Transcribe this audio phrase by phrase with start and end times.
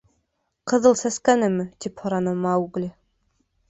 [0.71, 2.95] —Ҡыҙыл Сәскәнеме?— тип һораны Маугли.